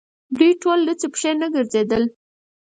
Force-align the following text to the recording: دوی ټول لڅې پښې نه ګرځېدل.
دوی 0.37 0.51
ټول 0.61 0.79
لڅې 0.87 1.07
پښې 1.13 1.31
نه 1.41 1.47
ګرځېدل. 1.53 2.03